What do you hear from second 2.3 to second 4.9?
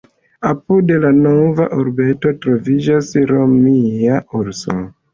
troviĝas romia "Urso".